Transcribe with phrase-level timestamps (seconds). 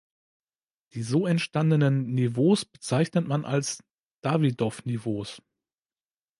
[0.95, 3.83] Die so entstandenen Niveaus bezeichnet mal als
[4.23, 5.43] Davydov-Niveaus.